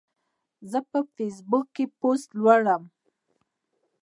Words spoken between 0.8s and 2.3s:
په فیسبوک کې پوسټ